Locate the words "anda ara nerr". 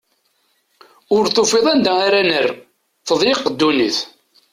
1.73-2.47